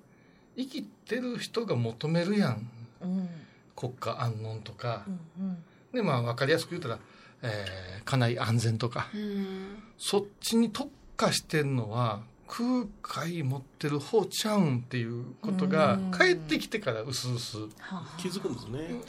[0.56, 2.68] 生きてる人が求めるやん。
[3.02, 3.28] うん
[3.74, 5.04] 国家安穏とか
[5.38, 5.42] う。
[5.42, 5.62] ん
[5.94, 6.98] で、まあ分かりやすく言うたら、
[7.42, 9.08] えー家内安全とか。
[9.14, 12.22] うんそっちに特化してるのは
[12.54, 19.00] 空海持ってる方ちゃうんっていうことがうん帰ってきてから薄々は気づくんですね。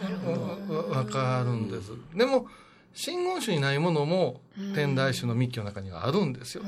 [0.74, 1.92] わわかるんです。
[2.16, 2.48] でも
[2.94, 4.40] 真言宗にないものも
[4.74, 6.64] 天台宗の密教の中にはあるんですよ。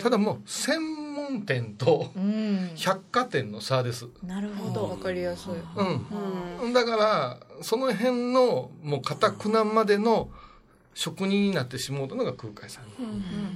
[0.00, 4.08] ただもう専門店とうん百貨店の差です。
[4.24, 5.52] なるほわどかりやすい
[6.60, 6.72] うん。
[6.72, 10.28] だからその辺のもう堅くなまでの
[10.94, 12.84] 職人になってしまうたのが空海さん。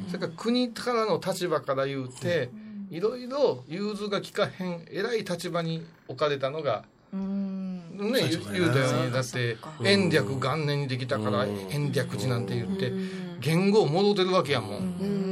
[0.08, 2.50] それから国からの立場から言うて、
[2.90, 7.82] いろいろ融通が利かへん偉い立場に置かれたのが、うん。
[8.12, 8.64] ね、言そうたよ
[9.02, 11.50] うにだって延暦元年にできたからうん。
[11.70, 12.92] 延暦寺なんて言って
[13.40, 15.27] 言語を戻ってるわけやもん。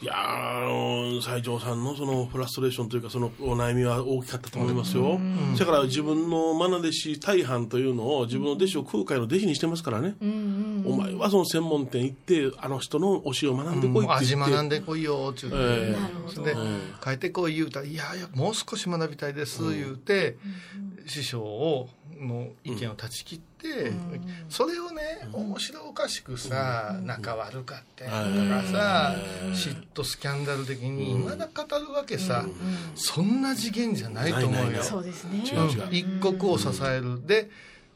[0.00, 0.14] うんいや
[1.22, 5.18] 西条さんのそのフラストレーションというかそのお悩みは大きかったと思いますよ。
[5.58, 10.14] だから自分の愛弟子大半というのを自分の弟子を空海の弟子にしてますからね。
[10.20, 14.52] うんうんお前はその専門店行ってあの人の教えを学んでこいって味言って。
[14.52, 14.68] 学ん。
[14.68, 15.48] でこいよって。
[15.48, 16.00] 言うて、ええ。
[16.00, 16.42] なるほど。
[16.44, 16.56] で
[17.02, 20.36] 帰ってこい言うたら「いやいやもう少し学びたいです」言うて、
[21.06, 21.88] 師匠を
[22.20, 23.92] の意見を断ち切って、
[24.48, 28.16] それをね面白おかしくさ、仲悪かってとか
[28.70, 29.16] さ、
[29.52, 32.46] 嫉妬スキャンダル的にまだ語るわけさ、
[32.94, 34.82] そんな次元じゃないと思うよ。
[35.90, 37.26] 一国を支える。
[37.26, 37.50] で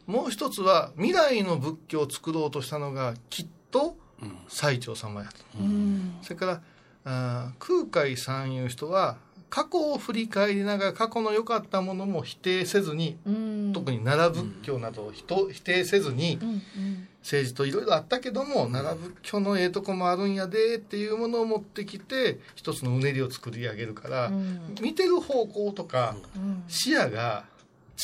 [0.06, 3.96] もう一つは未来の仏教を作ろうとしたのがきっと
[4.48, 6.16] 最澄様やと、うん。
[6.22, 6.62] それから
[7.04, 9.16] あー空海さんいう人は
[9.48, 16.38] 過去を振り返りながら過去の良かったものも否定せずに、うん特に奈良仏教などを否定せずに、
[17.22, 24.74] 政治といろいろあったけども奈良仏教のええとこもあるんやでっていうものを持ってきて一つのうねりを作り上げるから、うん。
[24.80, 26.64] 見てる方向とかうん。
[26.68, 27.44] 視野が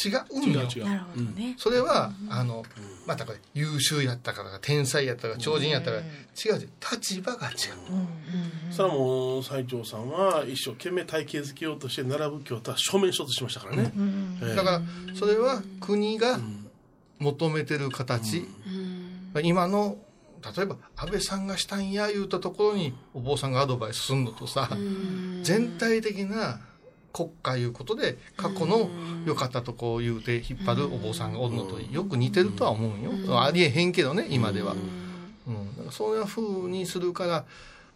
[0.05, 0.63] 違うんよ。
[0.63, 0.85] 違う違う。
[0.85, 1.55] なるほどね。
[1.59, 2.65] それは、あの、
[3.07, 7.93] またこれ、優秀やったから、天才やったから、超人やったから、違う違う、立場が違う。
[7.93, 8.07] うんうん
[8.71, 13.93] それはもう西条さんは一生懸命体系づけようとして奈良仏教とは正面衝突しましたからね。
[13.97, 14.55] うんええ。
[14.55, 14.83] だから、
[15.15, 16.39] それは国が
[17.19, 18.47] 求めてる形、
[19.43, 19.97] 今の、
[20.57, 24.69] 例えば、安倍さんがしたんや言うたところに、お坊さんがアドバイスすんのとさ、
[25.43, 26.61] 全体的な
[27.17, 28.91] 国家いうことで、過去の
[29.25, 33.43] 良かったとこを言うて引っ張るお坊さんがおるのとよく似てるとは思うんよ。
[33.43, 34.75] ありえへんけどね、今では。
[35.47, 37.45] うん、だからそういう風にするから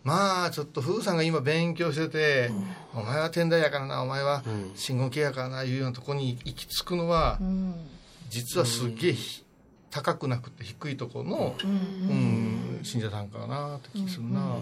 [0.05, 2.51] まあちょっと風さんが今勉強してて、
[2.95, 4.43] お前は天台やからなお前は
[4.75, 7.75] 信号系やからないうようなとこに行き着くのは、うん。
[8.31, 9.45] 実はすげえひ
[9.91, 12.81] 高くなくて低いところの、うん。
[12.83, 14.57] 信者さんかなって気するな、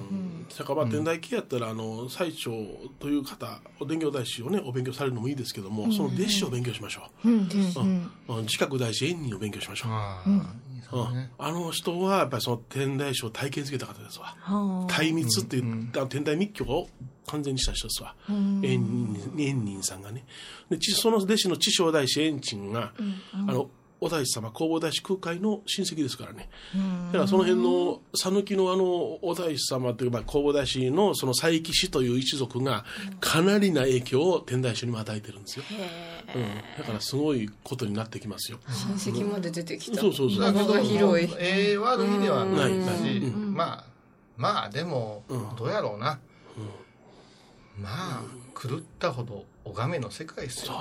[0.59, 2.51] だからまあ天台系やったらあの最長
[2.99, 7.29] という方お伝教大師をねお勉強されるのもいいですけども、その弟子を勉強しましょう。
[7.29, 8.37] んうんう、うん。
[8.39, 14.35] うん自覚大師縁人を勉強しましょう、あの人はやっぱりその天台宗を体系づけた方ですわ。
[14.41, 14.93] はあ。
[14.93, 16.89] 大密っていう、あの天台密教を
[17.27, 20.25] 完全にした人ですわ、縁人縁人さんがね。
[20.71, 22.93] でちその弟子の智正大師縁珍が、
[23.33, 26.49] あのお大師様弘法大師空海の親戚ですからね、
[27.13, 28.85] だからその辺の讃岐のあの
[29.23, 32.85] お大師様というか弘法大師のその佐伯氏という一族が
[33.21, 35.65] かなりな影響を天台宗にも与えてるんですよ、
[36.35, 36.43] うん、
[36.79, 40.01] だからすごいことになってきますよ、親戚まで出てきた。
[40.01, 40.43] そうそうそう。
[40.45, 41.29] 幅が広い。
[41.39, 43.55] ええ悪いではないし、うん。
[43.55, 43.85] まあ
[44.37, 45.57] まあでも、うん。
[45.57, 46.19] どうやろうな、
[47.81, 48.23] まあ
[48.61, 50.73] 狂ったほど拝めの世界ですよ、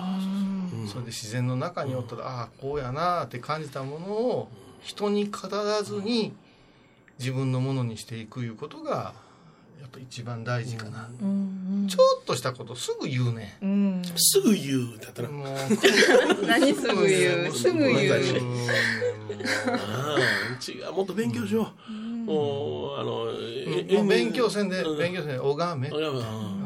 [0.88, 4.50] それで自然の中におったら、ああこうやなって感じたものを
[4.82, 6.34] 人に語らずに
[7.20, 9.14] 自分のものにしていくいうことが
[9.82, 14.02] やっぱ一番大事かな、うんちょっとしたことすぐ言うね、うん。
[14.18, 15.48] すぐ言うだったら、もう。
[16.46, 17.52] 何 すぐ言う？
[17.54, 18.12] すぐ言う。
[19.72, 21.92] ああ違うもっと勉強しよう、
[22.28, 24.98] もうあのう勉強せんでうん。
[24.98, 25.30] 勉強せん。
[25.30, 26.18] で拝め、いやうん。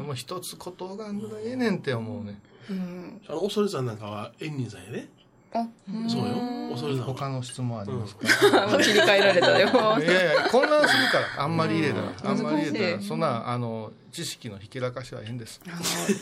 [0.06, 3.20] もう一つこと拝んだらええねんって思うねうん。
[3.28, 5.08] あの恐山なんかは縁人さんやね
[5.54, 5.66] あ
[6.08, 6.34] そうよ。
[6.72, 8.26] 恐山他の質問ありますか、
[8.82, 9.68] 切り替えられたよ。
[9.98, 13.02] いやいや混乱するからあんまり入れたら、あんまり入れたら。
[13.02, 15.60] そんなあの知識のひけらかしは変です。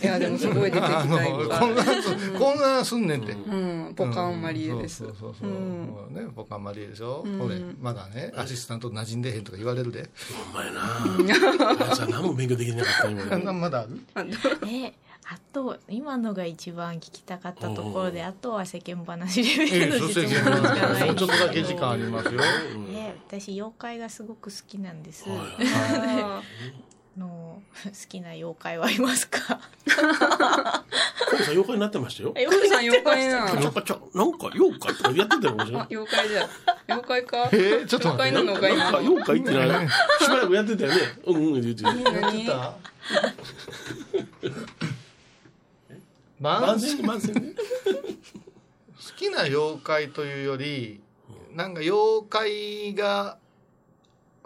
[0.02, 3.94] いやでもすごい出てきた混乱す混乱すんねんって、うん。
[3.94, 4.98] ポカンマリエです。
[4.98, 5.48] そうそうそう。
[6.12, 7.38] ねポカンマリエでしょ、ん。
[7.38, 10.08] これまだねアシスタント馴染んでへんとか言われるで、
[10.44, 12.06] ほんまやな。
[12.08, 13.52] 何も勉強できなかった今。
[13.54, 14.30] まだある？
[14.66, 14.92] え
[15.32, 21.06] あと今のが一番聞きたかったところであとは世間話レベえルの質問しかない。
[21.06, 22.40] もうちょっとだけ時間ありますよ。
[22.92, 25.24] え私妖怪がすごく好きなんです、
[27.16, 29.60] の好きな妖怪はいますか？
[31.30, 32.34] コウさん妖怪になってましたよ。
[32.68, 36.48] さん妖怪なちょっとちょなんか妖怪とかやってたよ面白いあ妖怪じゃ
[36.88, 37.48] 妖怪か？
[37.52, 38.36] えーちょっと待って。
[38.38, 39.88] 妖怪なのか妖怪ってな
[40.20, 40.96] しばらくやってたよね。
[41.26, 41.82] うんうん言って
[42.46, 42.74] た？
[46.40, 47.06] 何た万万全。
[47.06, 47.40] 万全ね。
[47.84, 51.00] 好きな妖怪というより
[51.54, 53.38] なんか妖怪が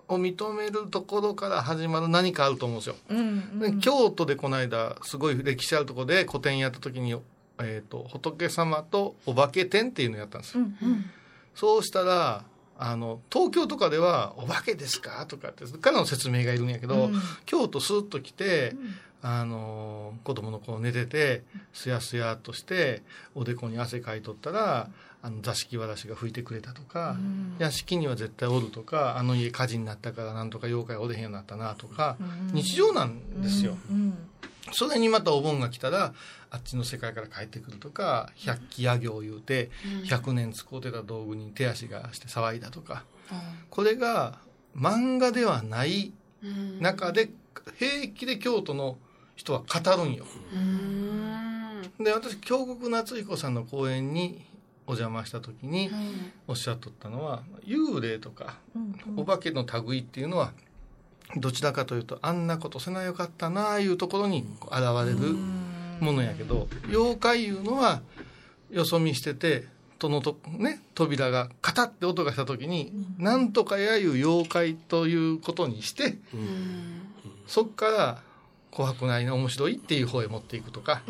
[0.09, 2.97] を認めるところから始まる何かあると思うんですよ。
[3.09, 7.17] うんで京都でこの間すごい歴史あるところで個展やった時に、
[7.59, 10.65] えー、と仏様とお化け展っていうのをやったんですよ。
[10.65, 11.05] うん
[11.55, 12.45] そうしたら
[12.77, 17.23] あの東京とかでは「お化けですか?」とかってからの説明がいるんやけど、うん。
[17.47, 18.75] 京都スーッと来て、
[19.27, 23.03] あの子供の子寝ててすやすやっとして
[23.35, 24.91] おでこに汗かいとったら
[25.23, 27.17] あの座敷わらしが吹いてくれたとか、
[27.59, 32.19] 屋敷には絶対おるとかあの家火事になったからなんとか妖怪おれへんようになったなとか、
[32.53, 33.79] 日常なんですよ。
[33.91, 34.19] うん。
[34.73, 36.13] それにまたお盆が来たら
[36.51, 39.71] あっちの世界から帰ってくるとか百鬼夜行言うて
[40.05, 43.05] 100年使うてた道具に手足がして騒いだとか。
[43.71, 44.41] これが
[44.77, 46.83] 漫画ではないうん。
[46.83, 47.31] 中で
[47.79, 48.99] 平気で京都の
[49.37, 50.25] 人は語るんよ。
[50.53, 52.05] うん。
[52.05, 54.45] で私京極夏彦さんの講演に
[54.87, 60.53] お邪魔した時にうんおっしゃっとったのは幽霊とかうんお化けの類っていうのは
[61.37, 64.73] どちらかというとあんなことせなよかったなあいうところに現
[65.07, 65.35] れる
[66.01, 68.03] ものやけど妖怪いうのは
[68.71, 69.67] よそ見してて
[69.99, 76.19] とのと、ね、扉がカタッて音がした時になんとかやいう妖怪ということにして
[77.47, 78.23] そっから
[78.75, 81.03] 琥珀内の面白いっていう方へ持っていくとか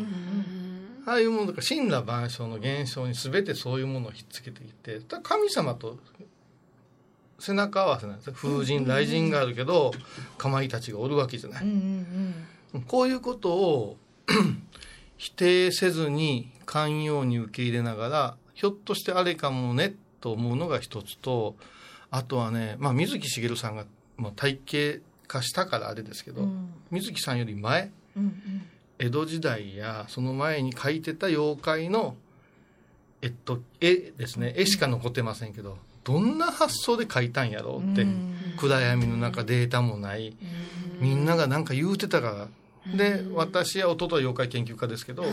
[1.05, 5.97] ああいうものとか神羅万象の現象に全てそういうものをひっつけていって神様と
[7.39, 8.33] 背中合わせなんですよ。
[8.33, 9.91] 風神雷神があるけど
[10.37, 11.65] かまいたちがおるわけじゃない。
[12.87, 13.97] こういうことを
[15.17, 21.55] 否定せずに寛容に受け入れながらひょっとしてあれかもねと思うのが一つと
[22.09, 23.85] あとはね、まあ、水木しげるさんが
[24.17, 26.73] もう体系化したからあれですけど、うん。
[26.91, 28.31] 水木さんより前うんうん。
[28.99, 32.15] 江戸時代やその前に描いてた妖怪の
[33.21, 34.53] えっと絵ですね。
[34.55, 38.35] 絵しか残ってませんけどどんな発想で描いたんやろうって、うん。
[38.57, 40.35] 暗闇の中データもない
[40.99, 42.47] みんなが何か言うてたから。
[42.95, 45.25] で私は弟は妖怪研究家ですけど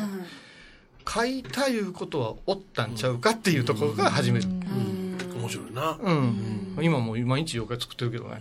[1.06, 4.46] 書いたいうことはおったんちゃうかっていうところから始める
[5.42, 5.98] 面白いな。
[6.00, 8.40] うん、今もう毎日妖怪作ってるけどね。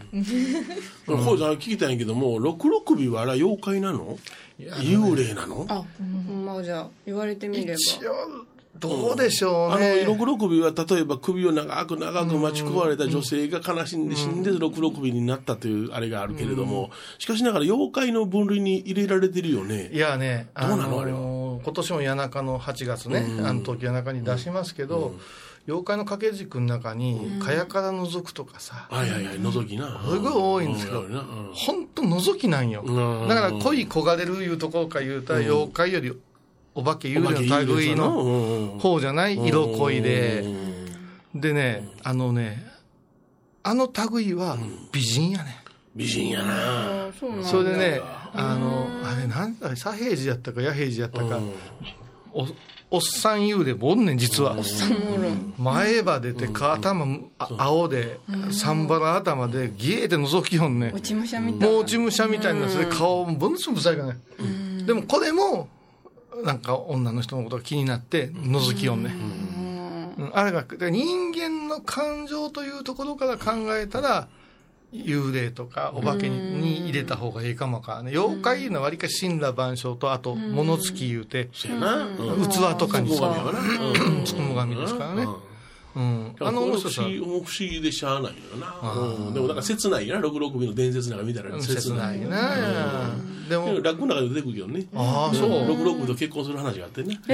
[1.08, 4.18] こん聞きたいんやけども六六尾はあれは妖怪なの？
[4.60, 5.66] 幽霊なの？
[5.68, 7.74] あほんまじゃあ言われてみれば。
[7.74, 8.46] 一応
[8.80, 19.90] どうでしょうあのね、六六尾は例えば首を長く長く待ち焦がれた女性が悲しんで死んで六六尾になったというあれがあるけれどもしかしながら妖怪の分類に入れられてるよね。
[19.92, 21.20] いやね、どうなのあれは？
[21.64, 23.46] 今年も谷中の8月ね、うん。
[23.46, 25.14] あの東京谷中に出しますけど、
[25.68, 30.02] 妖怪の掛け軸の中に、蚊帳から覗くとかさ、はいはいはい覗きな。
[30.10, 31.04] すごい多いんですけど
[31.54, 32.82] 本当覗きなんよ。
[32.84, 33.28] うん。
[33.28, 36.14] だから恋焦がれるいうところから言うたら、妖怪より
[36.74, 39.38] お化け幽霊の類の方じゃない？
[39.46, 40.44] 色恋で。
[41.36, 42.66] でね、あのね、
[43.64, 44.58] あの類は
[44.92, 45.58] 美人やね。
[45.96, 47.08] 美人やな。
[47.08, 47.10] あ
[47.44, 48.02] それでね、
[48.34, 51.40] あの、あれなんだ、左平次やったか、野平次やったか、
[52.34, 52.48] お
[52.94, 54.58] おっさん幽霊もおんねん、実は。
[55.58, 58.20] 前歯出て、頭、あ青で、
[58.52, 60.94] サンバラ頭で、ギエーって覗きよんねん。
[60.94, 61.02] 落。
[61.02, 61.68] ち武者みたいな。
[61.68, 64.20] もう落ち武者みたいな、それ顔もぶんすぶさいかね。
[64.86, 65.70] でもこれも、
[66.44, 69.16] なんか女の人のことが気になって、覗きよんね。
[70.18, 70.32] うん。
[70.34, 74.28] あれが、で人間の感情というところから考えたら、
[74.94, 78.12] 幽霊とかお化けにに入れた方がいいかもわからね。
[78.12, 81.68] 妖怪いうのはわりかし神羅万象と、あと物付き言うて、器
[82.78, 83.20] とかにつ
[84.36, 85.28] くも神ですからね。
[85.96, 90.28] うん、あの面白さ不思議でしゃあないよな、うん、でもなんか切ないよな。
[90.28, 92.20] 66尾の伝説なんか見たら切ない。
[92.22, 93.12] な、
[93.48, 93.74] ででも。
[93.74, 94.86] も落語の中で出てくるけどね。
[94.96, 95.50] ああそう。
[95.50, 97.20] 66尾と結婚する話があってね「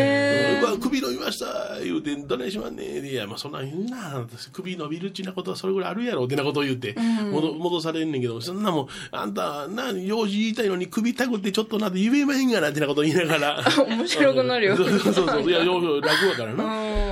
[0.62, 4.26] うわ首伸びました」言うて「どないしまんねん」いやまあそんなん言うな。
[4.52, 6.96] 首伸びるっちなことはそれぐらいあるやろってなことを言って
[7.32, 13.64] 戻戻されんねんけどそんなもんあんたな用事言いたいのに首たくってちょっとなって言えまへんがなってなことを言いながら。
[13.88, 14.76] 面白くなるよ。
[14.78, 15.50] そうそうそうそう。
[15.50, 16.64] いや落語やからな。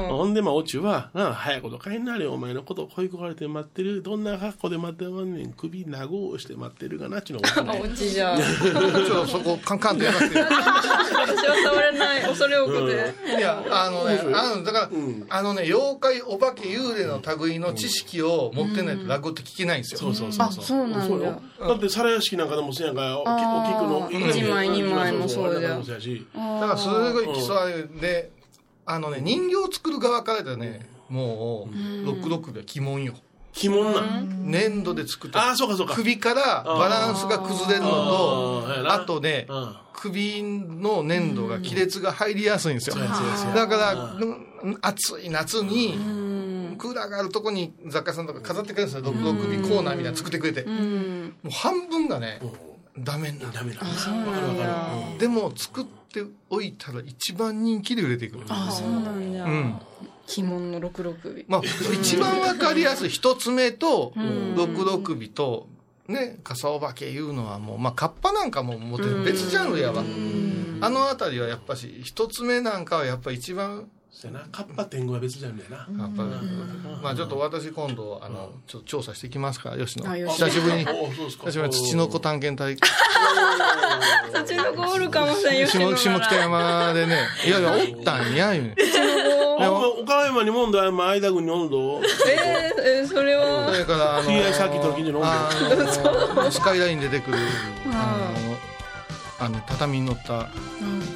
[0.10, 4.02] ほんでまあオチはな早いこと帰んなれお前のことを恋焦がれて待ってる。
[4.02, 5.54] どんな格好で待ってまんねん。
[5.54, 8.38] 首長をして待ってるかなっちゅうのが あ、うちじゃ。
[8.38, 12.22] ちょっとそこカンカンってやらなくて 私は触れない。
[12.24, 13.38] 恐れ多くて。
[13.38, 14.90] いやあのねあのだから、
[15.30, 21.40] あのね妖怪お化け幽霊の類の知識を持ってないと落語って聞けないんですよ、そうそうそうあ、そうなんだ。
[21.68, 28.32] だって皿屋敷なんかでもそうやんかおきお菊の一枚二枚もそうじゃんそうやしだからすごい競われるで
[28.86, 33.14] あのね人形を作る側からだねもう六六では鬼門よ。
[33.58, 34.52] 鬼門なん。
[34.52, 35.50] 粘土で作っあた。
[35.52, 35.96] あそうかそうか。
[35.96, 39.76] 首からバランスが崩れるのとあとねうん。
[39.94, 42.96] 首の粘土が亀裂が入りやすいんですよ。
[42.98, 44.26] だからう
[44.72, 44.78] ん。
[44.82, 45.94] 暑い夏に
[46.78, 49.12] クーラーがあるとこに雑貨屋さんとか飾ってくれるんですよ。
[49.14, 50.64] 六六首コーナーみたいなの作ってくれて。
[50.64, 51.36] もうん。
[51.46, 52.42] う半分がね
[52.98, 53.54] ダメになる。
[53.54, 55.20] ダメだわそうなんだ。
[55.20, 59.44] でも作っておいたら一番人気で売れていくあ、そうなんだ。
[59.44, 59.80] うん。
[60.38, 61.44] 鬼門の六六尾。
[61.48, 61.62] まあ、
[61.94, 64.14] 一番わかりやすい一つ目と
[64.56, 65.68] 六六尾と
[66.08, 70.04] ね笠お化けいうのはもうまあカッパなんかももう別ジャンルやわ。
[70.82, 74.46] あの辺りはやっぱし一つ目なんかはやっぱ一番そうやな。
[74.50, 76.04] カッパ天狗は別じゃんねやな。
[76.04, 76.24] やっぱ
[77.04, 80.86] まあちょっと私今度あのちょっと調査してきますから吉野久しぶりに。
[81.28, 82.78] 久しぶりに土の子探検隊。
[84.34, 85.66] そっちの子おるかもしれん。
[85.68, 87.28] 吉野下下北山でね。
[87.46, 88.64] いやいやおったんや言う。
[88.64, 88.76] ね
[90.00, 93.70] 岡山にもんだま間君におんどえー、えー、それは。
[93.74, 97.38] それからあの日大サーキットの近所のスカイラインで出てくる。
[97.92, 98.75] あの
[99.38, 100.50] あの畳に乗った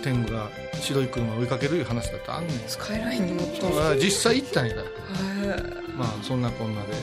[0.03, 0.49] 天狗が
[0.81, 2.59] 白い車を追いかけるいう話だってあんねん。
[2.67, 4.75] スカイラインに乗った実際行ったんや。
[4.75, 4.89] からへ
[5.95, 6.93] まあそんなこんなで、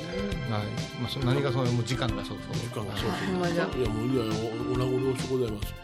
[0.50, 0.58] な
[1.00, 3.10] まあ、そ何がそのもう時間がそうそう時間がそう。
[3.10, 3.64] ほんまじゃ。
[3.64, 5.74] いやもういやおお名残惜しゅうございます。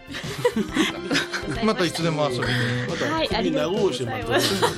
[1.65, 2.45] またいつでも遊びに。
[2.89, 4.65] またはいあ首りがとう長をして待ってます。
[4.65, 4.71] は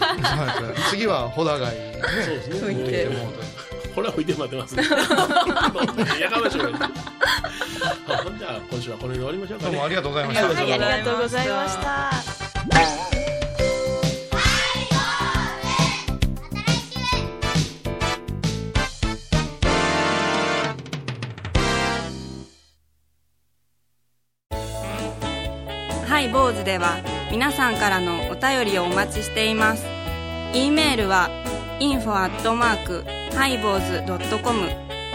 [0.73, 3.54] い 次はホラガイねそうですね
[3.95, 4.83] これは置いて待ってますね
[6.21, 12.11] やかましいほんじゃあ今週はこれで終わりましょうかねどうもありがとうございました、はい、ありがとうございました。
[26.09, 26.97] ハイ坊主では
[27.31, 29.85] 皆さんからのお便りをお待ちしています。
[30.53, 31.29] e メールは
[31.81, 34.69] info アットマークハイボーズドットコム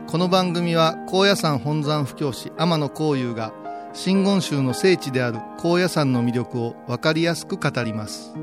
[0.08, 3.54] この番組は高野山本山布教師天野幸雄が
[3.94, 8.34] 真言宗の聖地である高野山の魅力を分かりやすく語ります。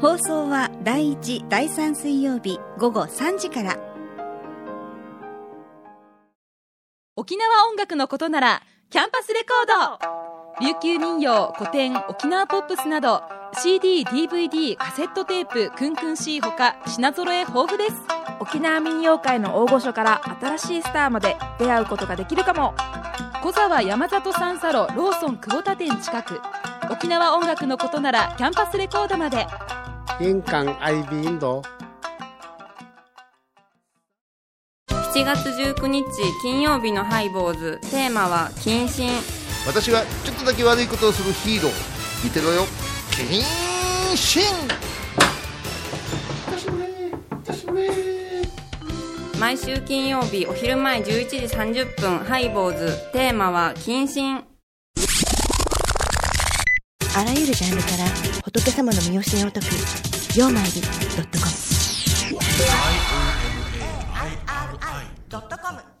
[0.00, 3.78] 放送は第1第3水曜日午後3時から。
[7.16, 10.64] 沖縄音楽のことならキャンパスレコード。
[10.64, 13.22] 琉球民謡古典沖縄ポップスなど
[13.54, 22.74] CD、DVD、カセットテープ、クンクン C ほか品揃え豊富です沖縄民謡界の大御所から新しいスターまで出会うことができるかも。
[23.42, 26.40] 小沢山里三佐路ローソン久保田店近く。
[26.90, 29.46] 沖縄音楽のことならキャンパスレコードまで。
[30.20, 31.62] 印港 IB 印度
[34.88, 36.04] 7月19日
[36.42, 37.78] 金曜日のハイボーズ。
[37.90, 39.10] テーマは謹慎。
[39.66, 42.24] 私がちょっとだけ悪いことをするヒーロー。
[42.24, 42.62] 見てろよ。
[43.10, 44.42] 謹慎
[49.38, 53.12] 毎週金曜日お昼前11時30分ハイボーズ。
[53.12, 54.44] テーマは謹慎。
[57.16, 58.04] あらゆるジャンルから
[58.44, 59.66] 仏様の身教えを解く
[60.36, 60.88] 「曜マイルド
[61.22, 61.52] ットコム」
[65.28, 65.97] ドットコム